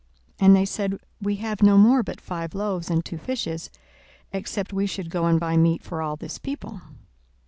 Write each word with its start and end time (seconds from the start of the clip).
And 0.39 0.55
they 0.55 0.65
said, 0.65 0.99
We 1.21 1.35
have 1.35 1.61
no 1.61 1.77
more 1.77 2.01
but 2.01 2.19
five 2.19 2.55
loaves 2.55 2.89
and 2.89 3.05
two 3.05 3.19
fishes; 3.19 3.69
except 4.33 4.73
we 4.73 4.87
should 4.87 5.11
go 5.11 5.27
and 5.27 5.39
buy 5.39 5.57
meat 5.57 5.83
for 5.83 6.01
all 6.01 6.15
this 6.15 6.39
people. 6.39 6.81